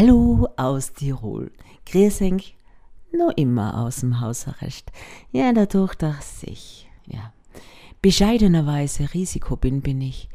[0.00, 1.50] Hallo aus Tirol.
[1.90, 2.40] Grüßing,
[3.10, 4.92] noch immer aus dem Hausarrest.
[5.32, 7.32] Ja, dadurch, dass ich, ja,
[8.00, 10.28] bescheidenerweise Risiko bin, bin ich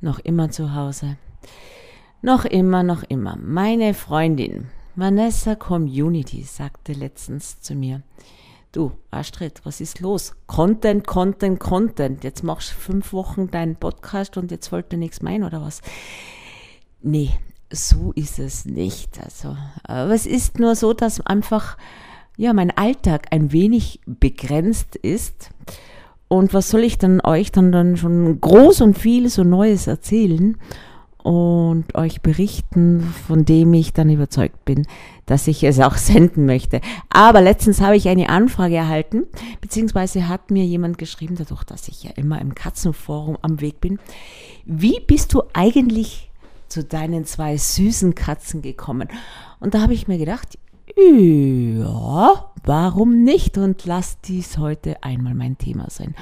[0.00, 1.16] noch immer zu Hause.
[2.22, 3.36] Noch immer, noch immer.
[3.42, 8.04] Meine Freundin Vanessa Community sagte letztens zu mir,
[8.70, 10.36] du Astrid, was ist los?
[10.46, 12.22] Content, Content, Content.
[12.22, 15.82] Jetzt machst du fünf Wochen deinen Podcast und jetzt wollt ihr nichts meinen oder was?
[17.02, 17.32] Nee,
[17.70, 19.20] so ist es nicht.
[19.22, 21.76] Also, aber es ist nur so, dass einfach
[22.36, 25.50] ja mein Alltag ein wenig begrenzt ist.
[26.28, 30.58] Und was soll ich dann euch dann, dann schon groß und viel so Neues erzählen
[31.22, 34.86] und euch berichten, von dem ich dann überzeugt bin,
[35.26, 36.80] dass ich es auch senden möchte.
[37.10, 39.24] Aber letztens habe ich eine Anfrage erhalten,
[39.60, 43.98] beziehungsweise hat mir jemand geschrieben, dadurch, dass ich ja immer im Katzenforum am Weg bin.
[44.64, 46.27] Wie bist du eigentlich
[46.68, 49.08] zu deinen zwei süßen Katzen gekommen.
[49.60, 50.58] Und da habe ich mir gedacht,
[50.96, 53.56] ja, warum nicht?
[53.58, 56.14] Und lass dies heute einmal mein Thema sein.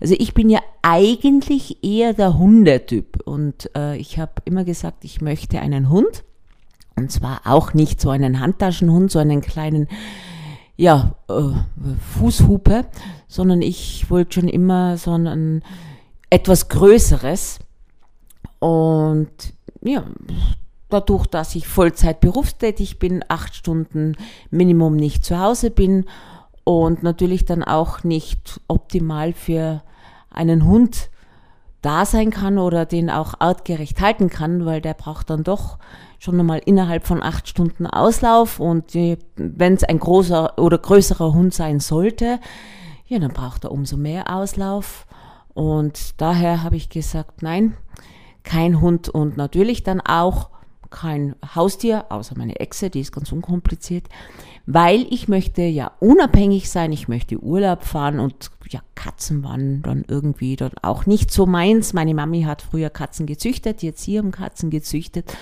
[0.00, 5.20] Also ich bin ja eigentlich eher der Hundetyp und äh, ich habe immer gesagt, ich
[5.20, 6.24] möchte einen Hund.
[6.98, 9.86] Und zwar auch nicht so einen Handtaschenhund, so einen kleinen,
[10.76, 11.42] ja, äh,
[12.18, 12.86] Fußhupe,
[13.28, 15.62] sondern ich wollte schon immer so ein
[16.30, 17.58] etwas Größeres.
[18.58, 19.28] Und
[19.86, 20.04] ja,
[20.88, 24.16] dadurch, dass ich Vollzeit berufstätig bin, acht Stunden
[24.50, 26.04] Minimum nicht zu Hause bin
[26.64, 29.82] und natürlich dann auch nicht optimal für
[30.30, 31.10] einen Hund
[31.82, 35.78] da sein kann oder den auch artgerecht halten kann, weil der braucht dann doch
[36.18, 41.54] schon einmal innerhalb von acht Stunden Auslauf und wenn es ein großer oder größerer Hund
[41.54, 42.40] sein sollte,
[43.06, 45.06] ja, dann braucht er umso mehr Auslauf.
[45.54, 47.76] Und daher habe ich gesagt, nein,
[48.46, 50.48] kein Hund und natürlich dann auch
[50.88, 54.06] kein Haustier, außer meine Echse, die ist ganz unkompliziert,
[54.66, 60.04] weil ich möchte ja unabhängig sein, ich möchte Urlaub fahren und ja, Katzen waren dann
[60.08, 61.92] irgendwie dann auch nicht so meins.
[61.92, 65.36] Meine Mami hat früher Katzen gezüchtet, jetzt hier haben Katzen gezüchtet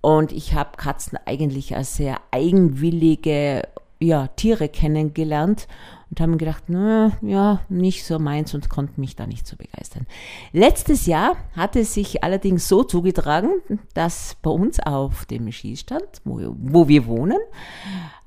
[0.00, 3.62] und ich habe Katzen eigentlich als sehr eigenwillige
[4.00, 5.68] ja, Tiere kennengelernt
[6.12, 10.06] und haben gedacht, na, ja, nicht so meins und konnten mich da nicht so begeistern.
[10.52, 13.62] Letztes Jahr hat es sich allerdings so zugetragen,
[13.94, 17.38] dass bei uns auf dem Schießstand, wo, wo wir wohnen,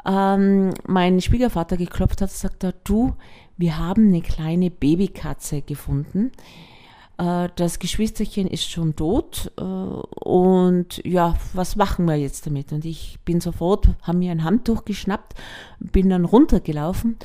[0.04, 3.14] ähm, mein Schwiegervater geklopft hat und sagt, du,
[3.56, 6.32] wir haben eine kleine Babykatze gefunden.
[7.20, 12.74] Äh, das Geschwisterchen ist schon tot äh, und ja, was machen wir jetzt damit?
[12.74, 15.36] Und ich bin sofort, haben mir ein Handtuch geschnappt,
[15.78, 17.18] bin dann runtergelaufen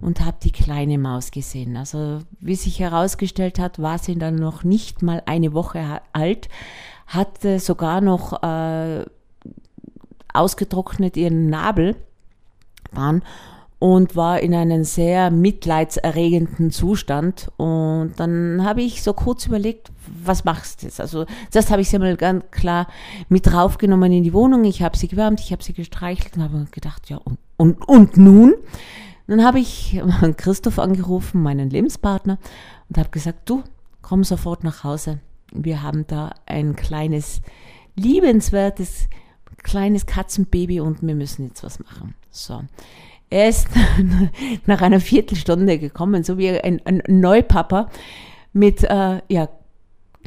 [0.00, 1.76] und habe die kleine Maus gesehen.
[1.76, 6.48] Also wie sich herausgestellt hat, war sie dann noch nicht mal eine Woche alt,
[7.06, 9.04] hatte sogar noch äh,
[10.32, 11.96] ausgetrocknet ihren Nabel
[12.92, 13.22] waren
[13.78, 17.50] und war in einem sehr mitleidserregenden Zustand.
[17.56, 19.92] Und dann habe ich so kurz überlegt,
[20.24, 21.00] was machst du jetzt?
[21.00, 22.86] Also das habe ich sie mal ganz klar
[23.28, 24.64] mit draufgenommen in die Wohnung.
[24.64, 28.16] Ich habe sie gewärmt, ich habe sie gestreichelt und habe gedacht, ja und, und, und
[28.16, 28.54] nun?
[29.26, 30.00] Dann habe ich
[30.36, 32.38] Christoph angerufen, meinen Lebenspartner,
[32.88, 33.62] und habe gesagt, du,
[34.02, 35.20] komm sofort nach Hause.
[35.52, 37.40] Wir haben da ein kleines,
[37.96, 39.08] liebenswertes,
[39.62, 42.14] kleines Katzenbaby und wir müssen jetzt was machen.
[42.30, 42.62] So.
[43.30, 43.68] Er ist
[44.66, 47.90] nach einer Viertelstunde gekommen, so wie ein, ein Neupapa
[48.52, 49.48] mit äh, ja,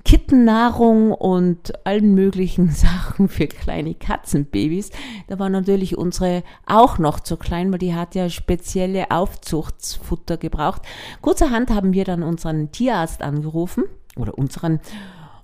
[0.04, 4.92] Kittennahrung und allen möglichen Sachen für kleine Katzenbabys.
[5.28, 10.82] Da war natürlich unsere auch noch zu klein, weil die hat ja spezielle Aufzuchtsfutter gebraucht.
[11.22, 13.84] Kurzerhand haben wir dann unseren Tierarzt angerufen
[14.16, 14.80] oder unseren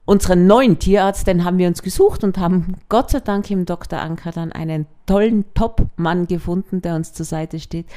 [0.06, 4.00] unseren neuen Tierarzt, den haben wir uns gesucht und haben Gott sei Dank im Dr.
[4.00, 7.88] Anker dann einen tollen Top-Mann gefunden, der uns zur Seite steht.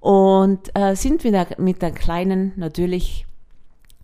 [0.00, 3.26] Und äh, sind wir mit der Kleinen natürlich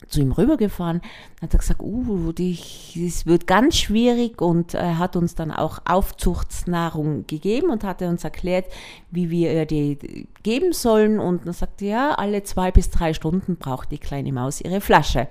[0.08, 1.02] zu ihm rübergefahren,
[1.42, 7.26] hat er gesagt, uh, das wird ganz schwierig und er hat uns dann auch Aufzuchtsnahrung
[7.26, 8.66] gegeben und hat uns erklärt,
[9.10, 13.56] wie wir ihr die geben sollen und dann sagte ja, alle zwei bis drei Stunden
[13.56, 15.28] braucht die kleine Maus ihre Flasche.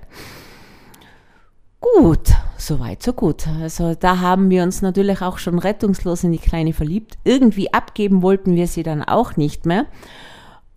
[1.80, 3.46] Gut, soweit, so gut.
[3.60, 7.18] Also da haben wir uns natürlich auch schon rettungslos in die Kleine verliebt.
[7.22, 9.86] Irgendwie abgeben wollten wir sie dann auch nicht mehr.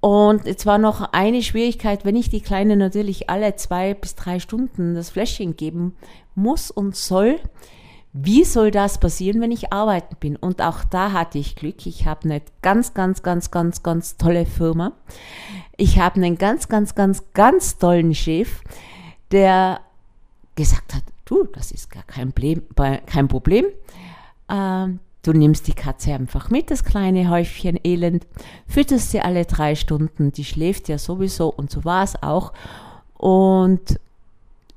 [0.02, 4.40] Und jetzt war noch eine Schwierigkeit, wenn ich die Kleine natürlich alle zwei bis drei
[4.40, 5.96] Stunden das Fläschchen geben
[6.36, 7.40] muss und soll.
[8.12, 10.36] Wie soll das passieren, wenn ich arbeiten bin?
[10.36, 11.86] Und auch da hatte ich Glück.
[11.86, 14.94] Ich habe eine ganz, ganz, ganz, ganz, ganz tolle Firma.
[15.78, 18.62] Ich habe einen ganz, ganz, ganz, ganz tollen Chef,
[19.32, 19.82] der
[20.56, 22.64] gesagt hat, du, das ist gar kein Problem.
[23.06, 23.66] Kein Problem.
[24.50, 25.00] Ähm,
[25.30, 28.26] Du nimmst die Katze einfach mit, das kleine Häufchen Elend,
[28.68, 32.52] fütterst sie alle drei Stunden, die schläft ja sowieso und so war es auch.
[33.16, 34.00] Und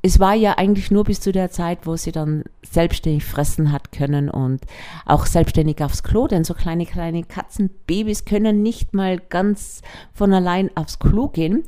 [0.03, 3.93] es war ja eigentlich nur bis zu der Zeit, wo sie dann selbstständig fressen hat
[3.93, 4.61] können und
[5.07, 9.81] auch selbstständig aufs Klo, denn so kleine, kleine Katzenbabys können nicht mal ganz
[10.13, 11.63] von allein aufs Klo gehen.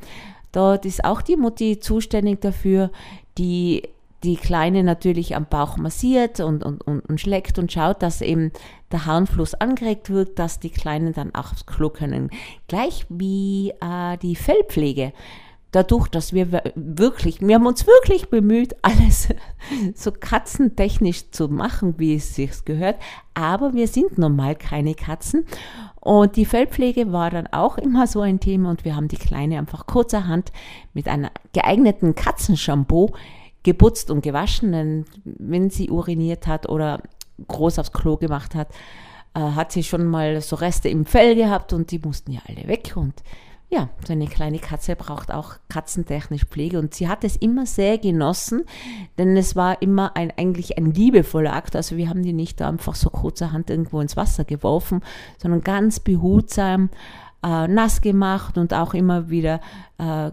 [0.51, 2.91] Dort ist auch die Mutti zuständig dafür,
[3.39, 3.81] die
[4.25, 8.51] die Kleine natürlich am Bauch massiert und, und, und, und schlägt und schaut, dass eben
[8.91, 12.29] der Harnfluss angeregt wird, dass die Kleinen dann auch aufs Klo können.
[12.67, 15.13] Gleich wie äh, die Fellpflege.
[15.71, 19.29] Dadurch, dass wir wirklich, wir haben uns wirklich bemüht, alles
[19.93, 22.95] so katzentechnisch zu machen, wie es sich gehört,
[23.33, 25.45] aber wir sind normal keine Katzen.
[25.99, 28.69] Und die Fellpflege war dann auch immer so ein Thema.
[28.69, 30.51] Und wir haben die Kleine einfach kurzerhand
[30.93, 33.09] mit einer geeigneten Katzenshampoo
[33.65, 37.01] geputzt und gewaschen, denn wenn sie uriniert hat oder
[37.47, 38.69] groß aufs Klo gemacht hat,
[39.33, 42.67] äh, hat sie schon mal so Reste im Fell gehabt und die mussten ja alle
[42.67, 43.13] weg und
[43.67, 47.97] ja, so eine kleine Katze braucht auch katzentechnisch Pflege und sie hat es immer sehr
[47.97, 48.63] genossen,
[49.17, 51.75] denn es war immer ein, eigentlich ein liebevoller Akt.
[51.75, 55.01] Also wir haben die nicht einfach so kurzerhand irgendwo ins Wasser geworfen,
[55.39, 56.89] sondern ganz behutsam
[57.43, 59.59] äh, nass gemacht und auch immer wieder,
[59.97, 60.29] äh,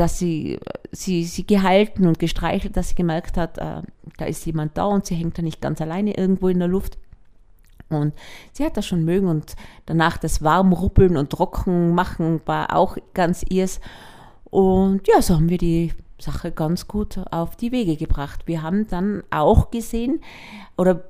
[0.00, 0.58] dass sie,
[0.92, 3.82] sie, sie gehalten und gestreichelt, dass sie gemerkt hat, äh,
[4.16, 6.96] da ist jemand da und sie hängt da nicht ganz alleine irgendwo in der Luft.
[7.90, 8.14] Und
[8.52, 13.44] sie hat das schon mögen und danach das Warmruppeln und Trocken machen war auch ganz
[13.46, 13.80] ihrs.
[14.44, 18.46] Und ja, so haben wir die Sache ganz gut auf die Wege gebracht.
[18.46, 20.22] Wir haben dann auch gesehen
[20.78, 21.04] oder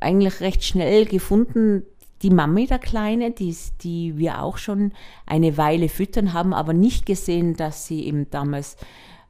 [0.00, 1.82] eigentlich recht schnell gefunden,
[2.22, 4.92] die Mami der Kleine, die, die wir auch schon
[5.26, 8.76] eine Weile füttern, haben aber nicht gesehen, dass sie eben damals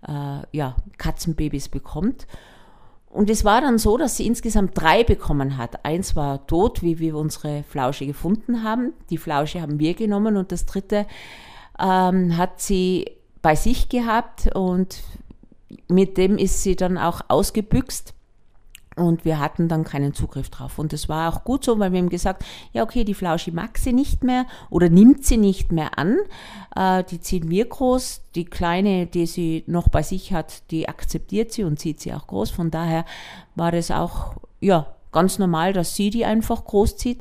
[0.06, 2.26] äh, ja, Katzenbabys bekommt.
[3.08, 5.84] Und es war dann so, dass sie insgesamt drei bekommen hat.
[5.84, 8.92] Eins war tot, wie wir unsere Flausche gefunden haben.
[9.10, 11.06] Die Flausche haben wir genommen und das dritte
[11.78, 13.06] ähm, hat sie
[13.42, 15.02] bei sich gehabt und
[15.88, 18.12] mit dem ist sie dann auch ausgebüxt.
[18.96, 20.78] Und wir hatten dann keinen Zugriff drauf.
[20.78, 23.76] Und das war auch gut so, weil wir haben gesagt, ja, okay, die Flausche mag
[23.76, 26.16] sie nicht mehr oder nimmt sie nicht mehr an.
[26.74, 28.22] Äh, die ziehen wir groß.
[28.34, 32.26] Die kleine, die sie noch bei sich hat, die akzeptiert sie und zieht sie auch
[32.26, 32.50] groß.
[32.50, 33.04] Von daher
[33.54, 37.20] war das auch, ja, ganz normal, dass sie die einfach großzieht.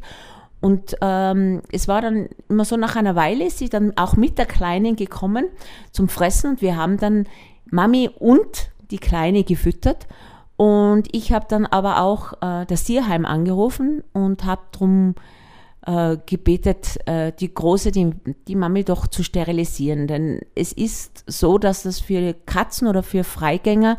[0.62, 4.38] Und ähm, es war dann immer so, nach einer Weile ist sie dann auch mit
[4.38, 5.46] der Kleinen gekommen
[5.92, 7.28] zum Fressen und wir haben dann
[7.70, 10.08] Mami und die Kleine gefüttert.
[10.58, 15.16] Und ich habe dann aber auch äh, das Tierheim angerufen und habe darum
[15.86, 18.12] äh, gebetet, äh, die Große, die,
[18.48, 20.08] die Mami doch zu sterilisieren.
[20.08, 23.98] Denn es ist so, dass das für Katzen oder für Freigänger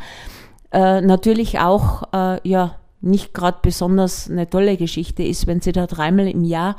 [0.73, 5.87] äh, natürlich auch äh, ja, nicht gerade besonders eine tolle Geschichte ist, wenn sie da
[5.87, 6.77] dreimal im Jahr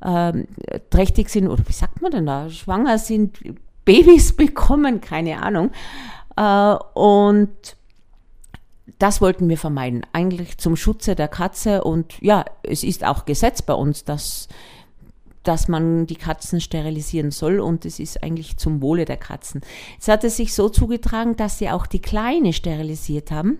[0.00, 0.32] äh,
[0.90, 3.38] trächtig sind, oder wie sagt man denn da, schwanger sind,
[3.84, 5.70] Babys bekommen, keine Ahnung.
[6.36, 7.50] Äh, und
[9.00, 11.82] das wollten wir vermeiden, eigentlich zum Schutze der Katze.
[11.82, 14.46] Und ja, es ist auch Gesetz bei uns, dass,
[15.42, 19.62] dass man die Katzen sterilisieren soll und es ist eigentlich zum Wohle der Katzen.
[19.98, 23.58] Es hat es sich so zugetragen, dass sie auch die Kleine sterilisiert haben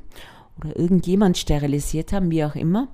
[0.58, 2.88] oder irgendjemand sterilisiert haben, wie auch immer.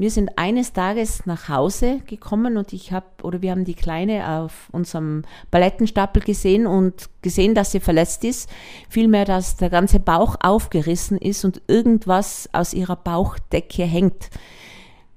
[0.00, 4.30] Wir sind eines Tages nach Hause gekommen und ich habe, oder wir haben die Kleine
[4.30, 8.48] auf unserem Palettenstapel gesehen und gesehen, dass sie verletzt ist.
[8.88, 14.30] Vielmehr, dass der ganze Bauch aufgerissen ist und irgendwas aus ihrer Bauchdecke hängt.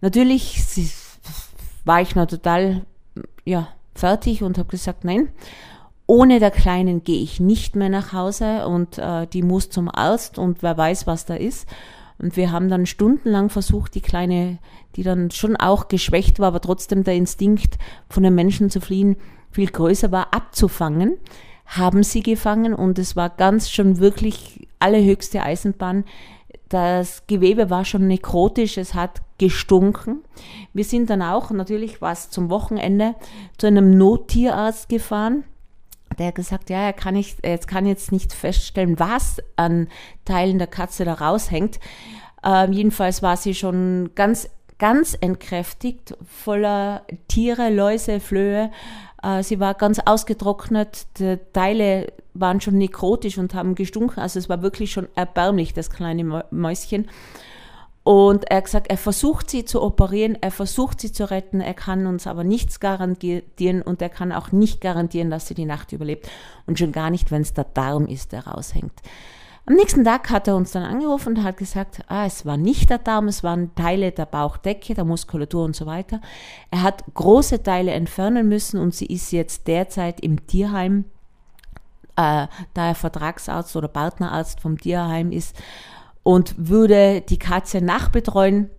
[0.02, 0.62] Natürlich
[1.86, 2.82] war ich noch total,
[3.46, 5.30] ja, fertig und habe gesagt, nein,
[6.08, 10.38] ohne der Kleinen gehe ich nicht mehr nach Hause und äh, die muss zum Arzt
[10.38, 11.70] und wer weiß, was da ist.
[12.20, 14.60] Und wir haben dann stundenlang versucht, die Kleine,
[14.96, 17.78] die dann schon auch geschwächt war, aber trotzdem der Instinkt,
[18.10, 19.18] von den Menschen zu fliehen,
[19.52, 21.18] viel größer war, abzufangen.
[21.66, 26.04] Haben sie gefangen und es war ganz schon wirklich allerhöchste Eisenbahn.
[26.70, 30.24] Das Gewebe war schon nekrotisch, es hat gestunken.
[30.74, 33.16] Wir sind dann auch, natürlich was zum Wochenende,
[33.58, 35.44] zu einem Nottierarzt gefahren
[36.20, 39.88] der hat gesagt, ja, er kann, nicht, er kann jetzt nicht feststellen, was an
[40.26, 41.80] Teilen der Katze da raushängt.
[42.44, 48.72] Ähm, jedenfalls war sie schon ganz, ganz entkräftigt, voller Tiere, Läuse, Flöhe.
[49.22, 54.20] Äh, sie war ganz ausgetrocknet, die Teile waren schon nekrotisch und haben gestunken.
[54.20, 57.08] Also es war wirklich schon erbärmlich, das kleine Mäuschen.
[58.04, 61.74] Und er hat gesagt, er versucht sie zu operieren, er versucht sie zu retten, er
[61.74, 65.94] kann uns aber nichts garantieren und er kann auch nicht garantieren, dass sie die Nacht
[65.94, 66.30] überlebt.
[66.66, 68.92] Und schon gar nicht, wenn es der Darm ist, der raushängt.
[69.66, 72.90] Am nächsten Tag hat er uns dann angerufen und hat gesagt, ah, es war nicht
[72.90, 76.20] der Darm, es waren Teile der Bauchdecke, der Muskulatur und so weiter.
[76.70, 81.06] Er hat große Teile entfernen müssen und sie ist jetzt derzeit im Tierheim,
[82.18, 85.56] äh, da er Vertragsarzt oder Partnerarzt vom Tierheim ist
[86.24, 88.70] und würde die Katze nachbetreuen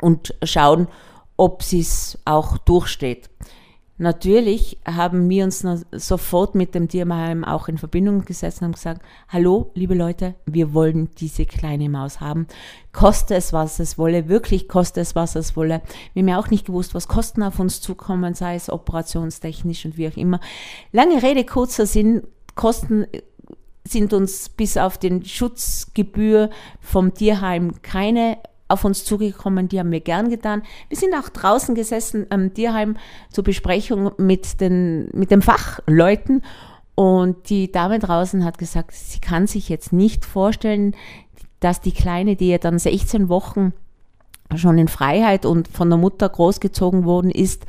[0.00, 0.88] und schauen,
[1.36, 3.30] ob sie es auch durchsteht.
[3.96, 9.02] Natürlich haben wir uns sofort mit dem Tierheim auch in Verbindung gesetzt und haben gesagt,
[9.28, 12.48] hallo, liebe Leute, wir wollen diese kleine Maus haben.
[12.92, 15.80] Koste es, was es wolle, wirklich koste es, was es wolle.
[16.12, 19.96] Wir haben ja auch nicht gewusst, was Kosten auf uns zukommen, sei es operationstechnisch und
[19.96, 20.40] wie auch immer.
[20.90, 22.24] Lange Rede, kurzer Sinn,
[22.56, 23.06] Kosten
[23.86, 26.50] sind uns bis auf den Schutzgebühr
[26.80, 30.62] vom Tierheim keine auf uns zugekommen, die haben wir gern getan.
[30.88, 32.96] Wir sind auch draußen gesessen am Tierheim
[33.30, 36.42] zur Besprechung mit den, mit den Fachleuten
[36.94, 40.96] und die Dame draußen hat gesagt, sie kann sich jetzt nicht vorstellen,
[41.60, 43.72] dass die Kleine, die ja dann 16 Wochen
[44.54, 47.66] schon in Freiheit und von der Mutter großgezogen worden ist,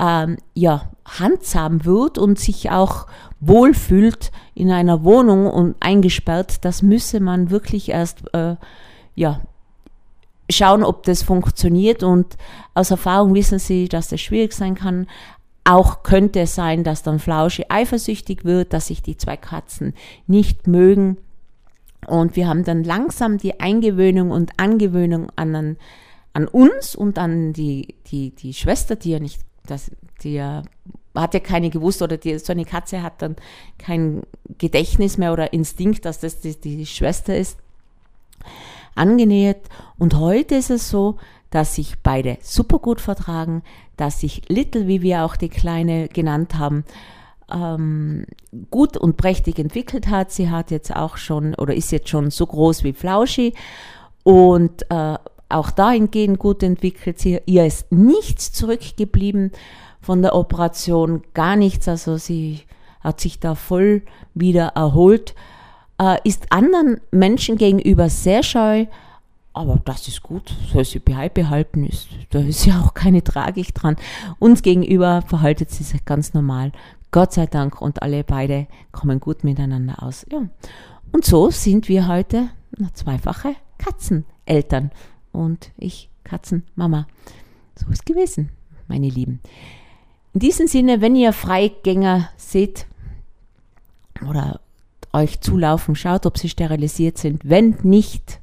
[0.00, 3.06] ähm, ja, handsam wird und sich auch
[3.40, 8.56] wohlfühlt in einer Wohnung und eingesperrt, das müsse man wirklich erst äh,
[9.14, 9.40] ja,
[10.50, 12.02] schauen, ob das funktioniert.
[12.02, 12.38] Und
[12.74, 15.06] aus Erfahrung wissen sie, dass das schwierig sein kann.
[15.64, 19.92] Auch könnte es sein, dass dann Flausche eifersüchtig wird, dass sich die zwei Katzen
[20.26, 21.18] nicht mögen.
[22.06, 25.76] Und wir haben dann langsam die Eingewöhnung und Angewöhnung an,
[26.32, 29.40] an uns und an die, die, die Schwester, die ja nicht,
[29.70, 29.90] das,
[30.22, 30.62] die ja,
[31.14, 33.36] hat ja keine gewusst oder die, so eine Katze hat dann
[33.78, 34.22] kein
[34.58, 37.58] Gedächtnis mehr oder Instinkt, dass das die, die Schwester ist.
[38.94, 39.68] Angenähert.
[39.98, 41.16] Und heute ist es so,
[41.50, 43.62] dass sich beide super gut vertragen,
[43.96, 46.84] dass sich Little, wie wir auch die Kleine genannt haben,
[47.52, 48.24] ähm,
[48.70, 50.30] gut und prächtig entwickelt hat.
[50.30, 53.54] Sie hat jetzt auch schon oder ist jetzt schon so groß wie Flauschi.
[54.22, 55.18] Und äh,
[55.52, 57.18] auch dahingehend gut entwickelt.
[57.18, 59.52] Sie, ihr ist nichts zurückgeblieben
[60.00, 61.88] von der Operation, gar nichts.
[61.88, 62.60] Also sie
[63.00, 64.02] hat sich da voll
[64.34, 65.34] wieder erholt
[66.00, 68.86] äh, ist anderen Menschen gegenüber sehr scheu,
[69.52, 73.96] aber das ist gut, soll sie beibehalten, ist, da ist ja auch keine Tragik dran.
[74.38, 76.72] Uns gegenüber verhaltet sie sich ganz normal,
[77.10, 80.24] Gott sei Dank, und alle beide kommen gut miteinander aus.
[80.30, 80.48] Ja.
[81.12, 82.48] Und so sind wir heute
[82.94, 84.92] zweifache Katzeneltern
[85.32, 87.06] und ich Katzenmama.
[87.76, 88.50] So ist gewesen,
[88.88, 89.40] meine Lieben.
[90.32, 92.86] In diesem Sinne, wenn ihr Freigänger seht
[94.28, 94.60] oder
[95.12, 97.42] euch zulaufen, schaut, ob sie sterilisiert sind.
[97.44, 98.40] Wenn nicht,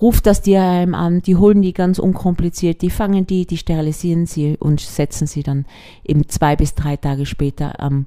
[0.00, 4.56] ruft das Tierheim an, die holen die ganz unkompliziert, die fangen die, die sterilisieren sie
[4.58, 5.66] und setzen sie dann
[6.04, 8.06] eben zwei bis drei Tage später am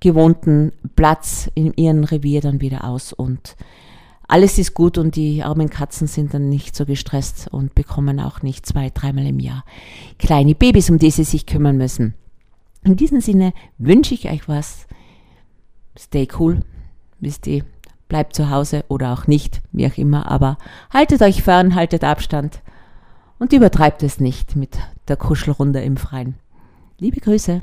[0.00, 3.56] gewohnten Platz in ihrem Revier dann wieder aus und
[4.30, 8.42] alles ist gut und die armen Katzen sind dann nicht so gestresst und bekommen auch
[8.42, 9.64] nicht zwei, dreimal im Jahr
[10.18, 12.14] kleine Babys, um die sie sich kümmern müssen.
[12.82, 14.86] In diesem Sinne wünsche ich euch was.
[15.98, 16.62] Stay cool
[17.20, 17.64] wisst ihr,
[18.08, 20.58] bleibt zu Hause oder auch nicht, wie auch immer, aber
[20.92, 22.62] haltet euch fern, haltet Abstand
[23.38, 26.34] und übertreibt es nicht mit der Kuschelrunde im Freien.
[26.98, 27.62] Liebe Grüße.